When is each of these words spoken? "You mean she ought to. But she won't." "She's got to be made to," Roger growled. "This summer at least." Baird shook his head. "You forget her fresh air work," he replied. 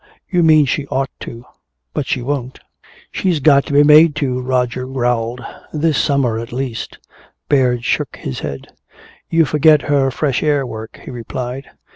"You 0.27 0.41
mean 0.41 0.65
she 0.65 0.87
ought 0.87 1.11
to. 1.19 1.45
But 1.93 2.07
she 2.07 2.23
won't." 2.23 2.59
"She's 3.11 3.39
got 3.39 3.67
to 3.67 3.73
be 3.73 3.83
made 3.83 4.15
to," 4.15 4.41
Roger 4.41 4.87
growled. 4.87 5.43
"This 5.71 5.99
summer 6.01 6.39
at 6.39 6.51
least." 6.51 6.97
Baird 7.49 7.85
shook 7.85 8.15
his 8.15 8.39
head. 8.39 8.73
"You 9.29 9.45
forget 9.45 9.83
her 9.83 10.09
fresh 10.09 10.41
air 10.41 10.65
work," 10.65 11.01
he 11.05 11.11
replied. 11.11 11.69